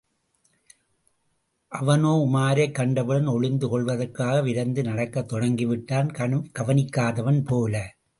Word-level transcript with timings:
அவனோ, 1.67 2.27
உமாரைக் 2.29 2.71
கண்டவுடன், 2.71 3.25
ஒளிந்து 3.25 3.69
கொள்வதற்காக 3.69 4.41
விரைந்து 4.41 4.83
நடக்கத் 4.83 5.33
தொடங்கிவிட்டான் 5.33 6.13
கவனிக்காதவன் 6.59 7.45
போல. 7.45 7.95